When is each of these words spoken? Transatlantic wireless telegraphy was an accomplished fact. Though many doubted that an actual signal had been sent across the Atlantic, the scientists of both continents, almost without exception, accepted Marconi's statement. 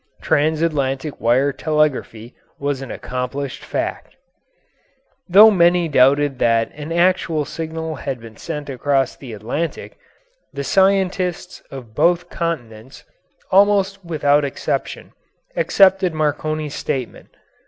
Transatlantic 0.23 1.21
wireless 1.21 1.57
telegraphy 1.59 2.33
was 2.57 2.81
an 2.81 2.89
accomplished 2.89 3.63
fact. 3.63 4.15
Though 5.29 5.51
many 5.51 5.87
doubted 5.87 6.39
that 6.39 6.71
an 6.73 6.91
actual 6.91 7.45
signal 7.45 7.93
had 7.97 8.19
been 8.19 8.35
sent 8.35 8.67
across 8.67 9.15
the 9.15 9.31
Atlantic, 9.31 9.99
the 10.51 10.63
scientists 10.63 11.61
of 11.69 11.93
both 11.93 12.31
continents, 12.31 13.03
almost 13.51 14.03
without 14.03 14.43
exception, 14.43 15.11
accepted 15.55 16.15
Marconi's 16.15 16.73
statement. 16.73 17.27